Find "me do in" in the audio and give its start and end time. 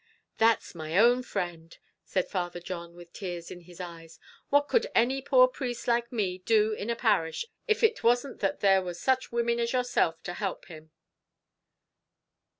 6.11-6.89